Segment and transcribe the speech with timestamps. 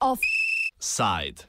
[0.00, 1.44] Offside.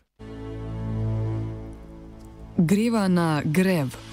[2.57, 4.08] Greva na grev.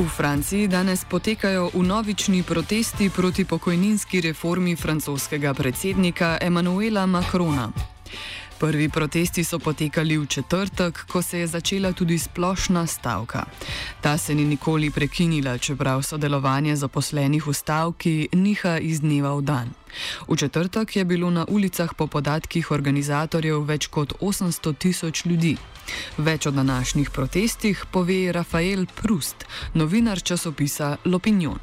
[0.00, 7.72] V Franciji danes potekajo unovični protesti proti pokojninski reformi francoskega predsednika Emmanuela Macrona.
[8.60, 13.44] Prvi protesti so potekali v četrtek, ko se je začela tudi splošna stavka.
[14.02, 19.68] Ta se ni nikoli prekinila, čeprav sodelovanje zaposlenih v stavki niha iz dneva v dan.
[20.28, 25.56] V četrtek je bilo na ulicah po podatkih organizatorjev več kot 800 tisoč ljudi.
[26.18, 31.56] Več o današnjih protestih pove Rafael Prust, novinar časopisa L'Opinion.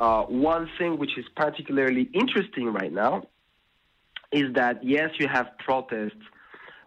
[0.00, 3.28] Uh, one thing which is particularly interesting right now
[4.32, 6.22] is that yes, you have protests.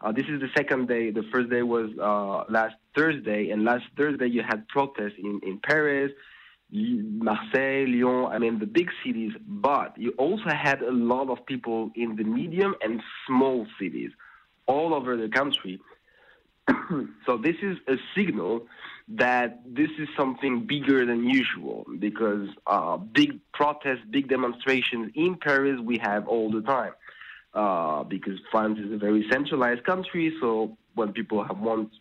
[0.01, 1.11] Uh, this is the second day.
[1.11, 5.59] The first day was uh, last Thursday, and last Thursday you had protests in, in
[5.63, 6.11] Paris,
[6.71, 11.91] Marseille, Lyon, I mean the big cities, but you also had a lot of people
[11.95, 14.11] in the medium and small cities
[14.67, 15.79] all over the country.
[17.25, 18.65] so this is a signal
[19.09, 25.79] that this is something bigger than usual because uh, big protests, big demonstrations in Paris
[25.83, 26.93] we have all the time
[27.53, 30.33] uh, because France is a very centralized country.
[30.39, 31.91] So when people have want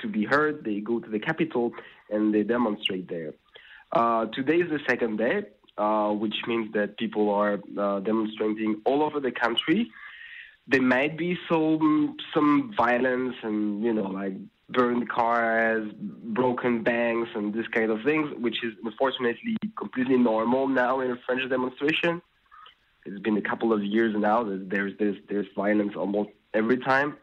[0.00, 1.72] to be heard, they go to the capital
[2.10, 3.34] and they demonstrate there.
[3.92, 5.42] Uh, today is the second day,
[5.78, 9.90] uh, which means that people are uh, demonstrating all over the country.
[10.68, 14.34] There might be some some violence and you know like
[14.68, 21.00] burned cars, broken banks, and this kind of things, which is unfortunately completely normal now
[21.00, 22.22] in a French demonstration.
[23.06, 27.16] It's been a couple of years now that there's there's there's violence almost every time.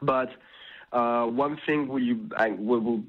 [0.00, 0.30] But
[0.92, 3.02] uh, one thing we I, will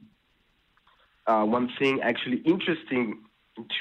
[1.27, 3.23] uh, one thing actually interesting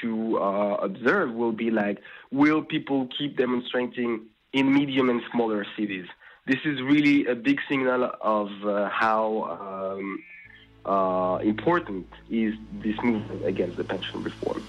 [0.01, 1.99] to uh, observe will be like
[2.31, 6.05] will people keep demonstrating in medium and smaller cities?
[6.45, 10.23] This is really a big signal of uh, how um,
[10.85, 14.63] uh, important is this movement against the pension reform.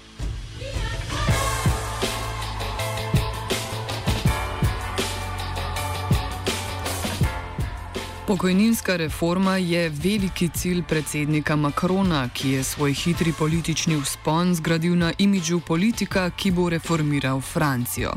[8.29, 15.13] Pokojninska reforma je veliki cilj predsednika Makrona, ki je svoj hitri politični vzpon zgradil na
[15.17, 18.13] imidžu politika, ki bo reformiral Francijo.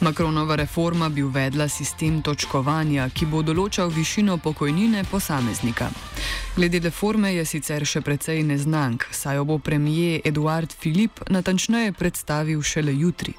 [0.00, 5.90] Makronova reforma bi uvedla sistem točkovanja, ki bo določal višino pokojnine posameznika.
[6.56, 12.62] Glede reforme je sicer še precej neznank, saj jo bo premijer Eduard Filip natančneje predstavil
[12.62, 13.34] šele jutri.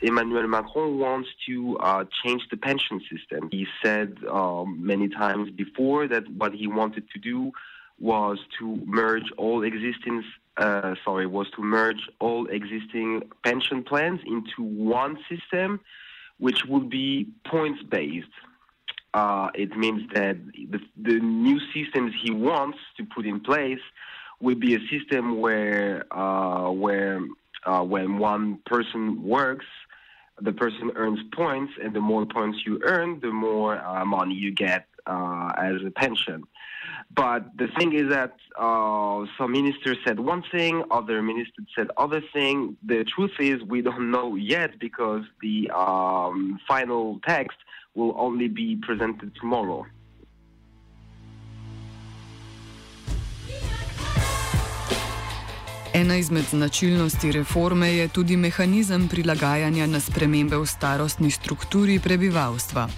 [0.00, 3.48] Emmanuel Macron wants to uh, change the pension system.
[3.50, 7.52] He said um, many times before that what he wanted to do
[8.00, 10.24] was to merge all existing,
[10.56, 15.80] uh, sorry, was to merge all existing pension plans into one system,
[16.38, 18.26] which would be points based.
[19.14, 20.36] Uh, it means that
[20.70, 23.78] the, the new systems he wants to put in place
[24.40, 27.20] will be a system where uh, where
[27.64, 29.66] uh, when one person works,
[30.40, 34.52] the person earns points, and the more points you earn, the more uh, money you
[34.52, 36.44] get uh, as a pension.
[37.14, 42.22] But the thing is that uh, some ministers said one thing, other ministers said other
[42.32, 42.76] thing.
[42.84, 47.58] The truth is we don't know yet because the um, final text
[47.94, 49.86] will only be presented tomorrow.
[55.94, 62.88] Ena izmed značilnosti reforme je tudi mehanizem prilagajanja na spremembe v starostni strukturi prebivalstva.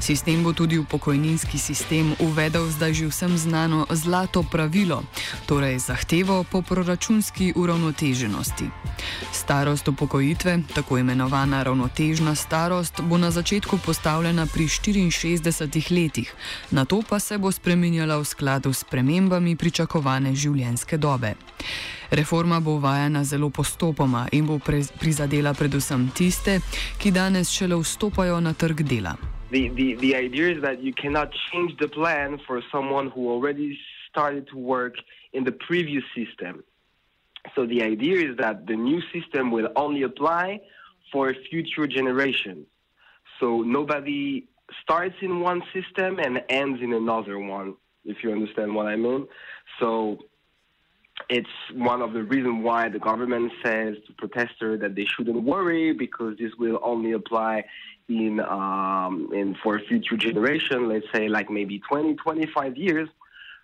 [0.00, 5.02] Sistem bo tudi v pokojninski sistem uvedel zdaj že vsem znano zlato pravilo,
[5.46, 8.70] torej zahtevo po proračunski uravnoteženosti.
[9.32, 16.34] Starost upokojitve, tako imenovana ravnotežna starost, bo na začetku postavljena pri 64 letih,
[16.70, 21.34] na to pa se bo spremenjala v skladu s premembami pričakovane življenjske dobe.
[22.10, 26.60] Reforma bo uvajana zelo postopoma in bo prizadela predvsem tiste,
[26.98, 29.16] ki danes šele vstopajo na trg dela.
[29.50, 33.78] The, the, the idea is that you cannot change the plan for someone who already
[34.10, 34.94] started to work
[35.32, 36.64] in the previous system.
[37.54, 40.60] So the idea is that the new system will only apply
[41.12, 42.66] for future generations.
[43.38, 44.48] So nobody
[44.82, 47.74] starts in one system and ends in another one,
[48.04, 49.26] if you understand what I mean.
[49.78, 50.18] So
[51.28, 55.92] it's one of the reasons why the government says to protesters that they shouldn't worry
[55.92, 57.64] because this will only apply
[58.08, 60.88] in um, in for future generation.
[60.88, 63.08] Let's say like maybe 20, 25 years.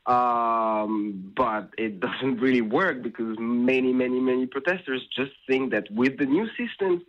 [0.07, 6.19] Um, but it doesn't really work because many, many, many protesters just think that with
[6.19, 7.03] the new system,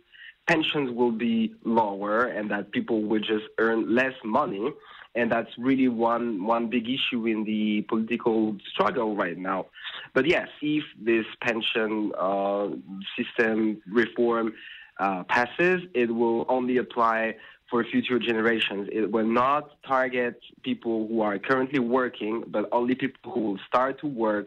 [0.46, 4.72] pensions will be lower and that people will just earn less money
[5.14, 9.66] and that's really one one big issue in the political struggle right now.
[10.12, 12.68] But yes, if this pension uh,
[13.16, 14.54] system reform
[14.98, 17.36] uh, passes, it will only apply
[17.70, 18.88] for future generations.
[18.92, 24.00] It will not target people who are currently working, but only people who will start
[24.00, 24.46] to work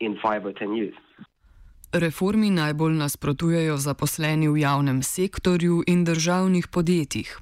[0.00, 0.94] in five or ten years.
[1.92, 7.38] Reformi najbolj nasprotujejo zaposleni v javnem sektorju in državnih podjetjih.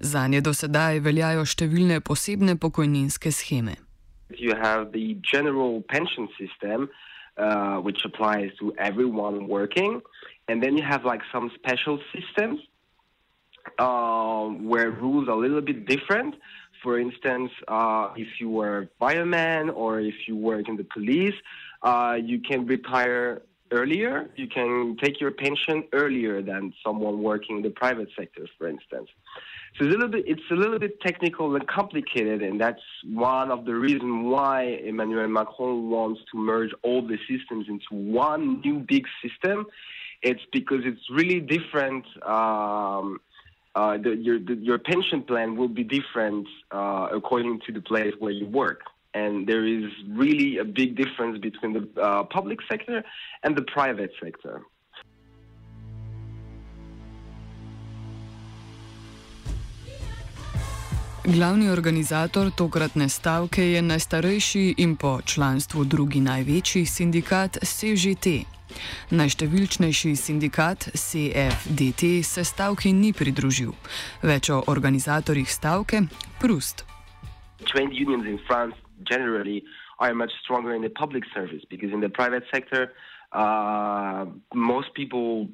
[0.00, 3.76] Za nje do sedaj veljajo številne posebne pokojninske scheme.
[4.34, 6.88] You have the general pension system,
[7.38, 10.02] uh, which applies to everyone working,
[10.48, 12.66] and then you have like some special systems
[13.78, 16.34] uh, where rules are a little bit different.
[16.82, 21.38] For instance, uh, if you are a fireman or if you work in the police,
[21.84, 23.42] uh, you can retire
[23.74, 24.30] earlier.
[24.36, 29.08] You can take your pension earlier than someone working in the private sector, for instance.
[29.76, 33.50] So it's a little bit, it's a little bit technical and complicated, and that's one
[33.50, 38.78] of the reasons why Emmanuel Macron wants to merge all the systems into one new
[38.78, 39.66] big system.
[40.22, 42.04] It's because it's really different.
[42.24, 43.20] Um,
[43.74, 48.14] uh, the, your the, your pension plan will be different uh, according to the place
[48.20, 48.82] where you work
[49.14, 53.02] and there is really a big difference between the uh, public sector
[53.42, 54.62] and the private sector.
[61.26, 68.26] Glavni organizator tokratne stavke je najstarejši in po članstvu drugi največji sindikat CGT.
[69.10, 73.72] Najštevilčnejši sindikat CFDT se stavki ni pridružil.
[74.22, 76.02] Več o organizatorjih stavke
[76.40, 76.84] Prust.
[77.72, 79.64] Trade unions in France generally
[79.98, 82.92] are much stronger in the public service because in the private sector,
[83.32, 85.48] uh, most people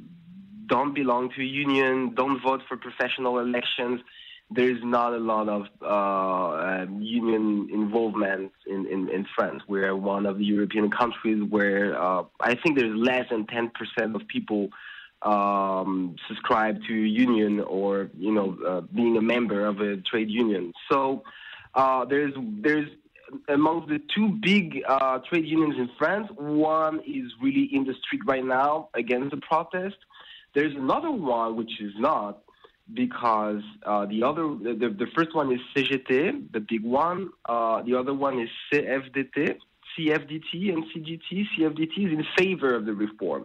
[0.67, 4.01] don't belong to a union, don't vote for professional elections.
[4.51, 9.63] There's not a lot of uh, um, union involvement in, in, in, France.
[9.69, 14.27] We're one of the European countries where uh, I think there's less than 10% of
[14.27, 14.71] people
[15.23, 20.31] um, subscribe to a union or, you know, uh, being a member of a trade
[20.31, 20.73] union.
[20.91, 21.23] So
[21.75, 22.89] uh, there's, there's
[23.49, 26.29] among the two big uh, trade unions in France.
[26.37, 29.97] One is really in the street right now against the protest.
[30.55, 32.43] There's another one which is not
[32.93, 37.31] because uh, the other the, the first one is CGT, the big one.
[37.45, 39.57] Uh, the other one is CFDT,
[39.97, 41.47] CFDT, and CGT.
[41.57, 43.45] CFDT is in favor of the reform.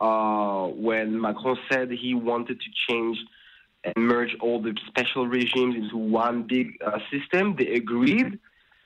[0.00, 3.18] Uh, when Macron said he wanted to change
[3.84, 8.38] and merge all the special regimes into one big uh, system, they agreed.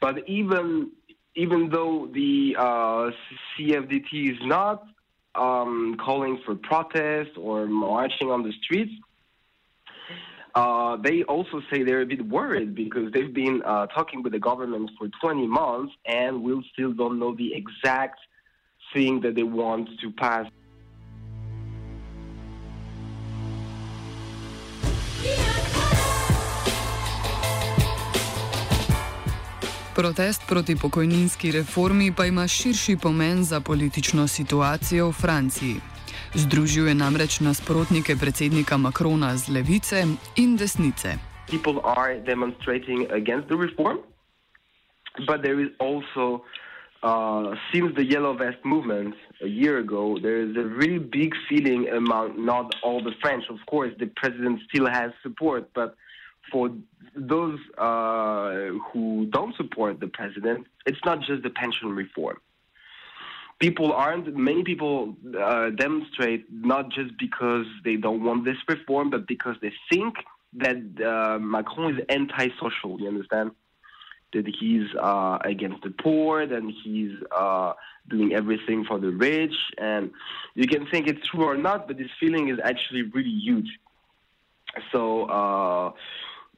[0.02, 0.90] But even
[1.37, 3.10] even though the uh,
[3.56, 4.84] CFDT is not
[5.34, 8.93] um, calling for protest or marching on the streets,
[10.54, 14.38] uh, they also say they're a bit worried because they've been uh, talking with the
[14.38, 18.19] government for 20 months and we still don't know the exact
[18.93, 20.46] thing that they want to pass.
[30.02, 35.76] Protest proti pokojninski reformi pa ima širši pomen za politično situacijo v Franciji.
[36.34, 40.02] Združuje namreč nasprotnike predsednika Makrona z levice
[40.36, 41.08] in desnice.
[41.46, 43.98] People are demonstrating against the reform,
[45.28, 46.42] but there is also,
[47.06, 51.86] uh, since the Yellow Vest movement a year ago, there is a really big feeling
[52.00, 53.44] among not all the French.
[53.50, 55.94] Of course, the president still has support, but
[56.51, 56.70] for
[57.15, 62.39] those uh, who don't support the president, it's not just the pension reform.
[63.58, 69.29] People aren't, many people uh, demonstrate not just because they don't want this reform, but
[69.29, 70.17] because they think
[70.55, 73.53] that uh, Macron is anti-social, you understand?
[74.32, 77.75] That he's uh, against the poor, that he's uh,
[78.08, 79.55] doing everything for the rich.
[79.79, 80.11] And
[80.55, 83.79] you can think it's true or not, but this feeling is actually really huge.
[84.91, 85.25] So,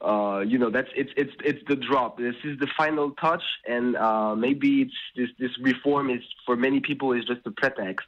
[0.05, 2.19] uh, you know that's it's it's it's the drop.
[2.19, 6.81] This is the final touch, and uh, maybe it's this this reform is for many
[6.81, 8.07] people is just a pretext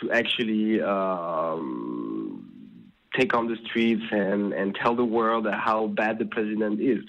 [0.00, 2.48] to actually um,
[3.18, 7.04] take on the streets and and tell the world how bad the president is.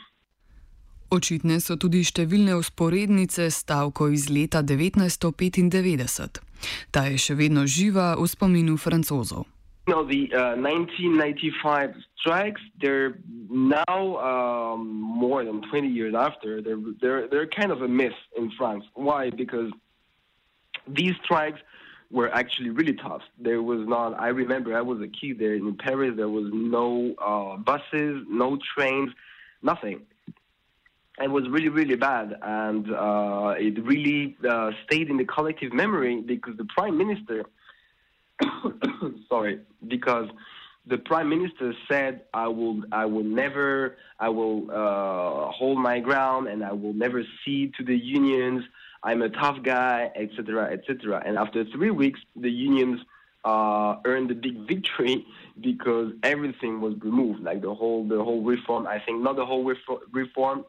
[1.13, 6.41] Očitne so tudi številne usporednice stavko iz leta 1995.
[6.89, 9.45] Ta je še vedno živa v spominu francozov.
[9.85, 13.17] Know, the uh, 1995 strikes, they're
[13.49, 18.49] now um, more than 20 years after, they're, they're, they're kind of a myth in
[18.57, 18.85] France.
[18.93, 19.29] Why?
[19.29, 19.73] Because
[20.87, 21.59] these strikes
[22.09, 23.23] were actually really tough.
[23.37, 27.13] There was not, I remember I was a kid there in Paris, there was no
[27.21, 29.09] uh, buses, no trains,
[29.61, 30.03] nothing.
[31.21, 32.37] It was really, really bad.
[32.41, 37.43] And uh, it really uh, stayed in the collective memory because the prime minister,
[39.29, 40.29] sorry, because
[40.85, 46.47] the prime minister said, "I will, I will never, I will uh, hold my ground,
[46.47, 48.63] and I will never cede to the unions.
[49.03, 52.99] I'm a tough guy, etc., etc." And after three weeks, the unions
[53.45, 55.25] uh, earned a big victory
[55.61, 58.87] because everything was removed, like the whole, the whole reform.
[58.87, 59.63] I think not the whole
[60.11, 60.65] reform.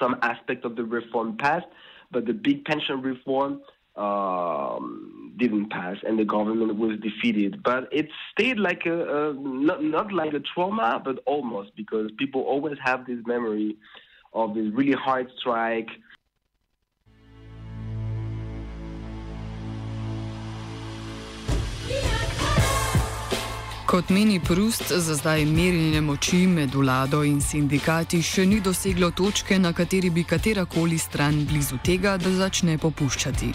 [0.00, 1.66] Some aspect of the reform passed,
[2.10, 3.60] but the big pension reform
[3.94, 7.62] um, didn't pass and the government was defeated.
[7.62, 12.42] But it stayed like a, a not, not like a trauma, but almost because people
[12.42, 13.76] always have this memory
[14.32, 15.88] of this really hard strike.
[23.86, 29.58] Kot meni Prust, za zdaj merjenje moči med vlado in sindikati še ni doseglo točke,
[29.62, 33.52] na kateri bi katerakoli stran blizu tega, da začne popuščati.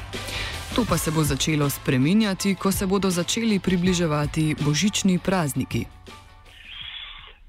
[0.75, 5.85] To pa se bo začelo spreminjati, ko se bodo začeli približevati božični prazniki.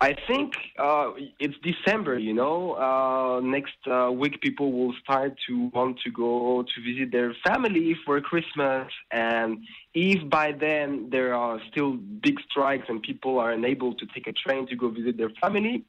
[0.03, 2.75] I think uh, it's December, you know.
[2.75, 7.95] Uh, next uh, week, people will start to want to go to visit their family
[8.05, 8.91] for Christmas.
[9.13, 9.59] And
[9.95, 11.93] if by then there are still
[12.27, 15.85] big strikes and people are unable to take a train to go visit their family,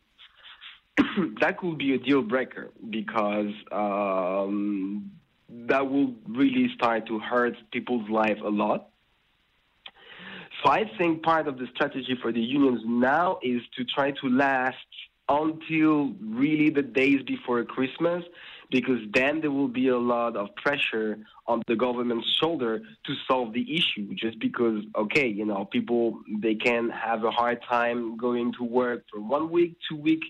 [1.42, 5.10] that could be a deal breaker because um,
[5.50, 8.90] that will really start to hurt people's life a lot.
[10.64, 14.30] So I think part of the strategy for the unions now is to try to
[14.30, 14.78] last
[15.28, 18.24] until really the days before Christmas,
[18.72, 23.54] because then there will be a lot of pressure on the government's shoulder to solve
[23.54, 24.14] the issue.
[24.16, 29.04] Just because, okay, you know, people they can have a hard time going to work
[29.12, 30.28] for one week, two weeks,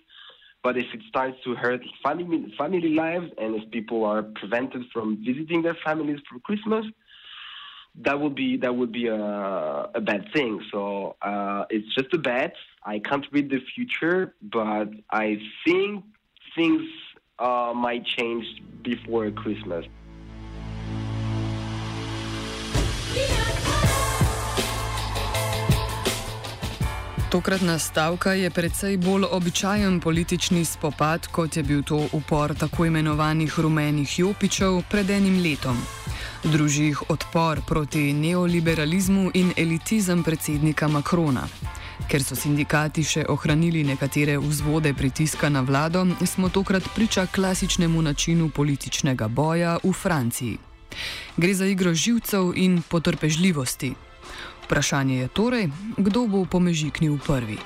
[0.63, 5.23] but if it starts to hurt family family lives and if people are prevented from
[5.23, 6.85] visiting their families for Christmas,
[8.01, 9.23] that would be that would be a,
[9.93, 10.61] a bad thing.
[10.71, 12.53] So uh, it's just a bet.
[12.83, 16.03] I can't read the future, but I think
[16.55, 16.83] things
[17.39, 18.45] uh, might change
[18.81, 19.85] before Christmas.
[27.33, 33.59] Tokratna stavka je precej bolj običajen politični spopad, kot je bil to upor tako imenovanih
[33.59, 35.81] rumenih jopičev pred enim letom
[36.43, 41.47] druži jih odpor proti neoliberalizmu in elitizem predsednika Makrona.
[42.09, 48.49] Ker so sindikati še ohranili nekatere vzvode pritiska na vlado, smo tokrat priča klasičnemu načinu
[48.49, 50.57] političnega boja v Franciji.
[51.37, 53.93] Gre za igro živcev in potrpežljivosti.
[54.63, 55.65] Vprašanje je torej,
[55.97, 57.59] kdo bo pomežiknil prvi.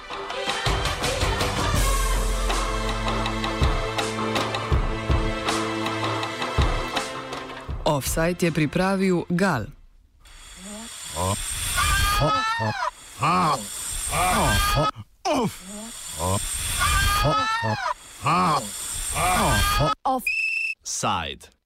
[7.88, 9.66] Offside je pripravil Gal.
[20.04, 21.56] Offside.